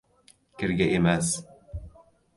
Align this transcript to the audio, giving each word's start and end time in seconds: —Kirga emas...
—Kirga 0.61 0.87
emas... 0.95 1.31